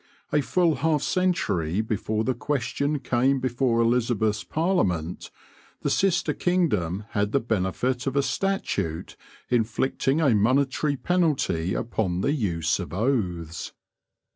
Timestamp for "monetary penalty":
10.33-11.75